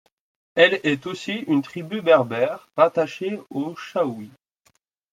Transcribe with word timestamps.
Elle 0.55 0.79
est 0.81 1.05
aussi 1.05 1.41
une 1.45 1.61
tribu 1.61 2.01
berbère 2.01 2.67
rattachée 2.75 3.39
aux 3.51 3.75
Chaouis. 3.75 4.31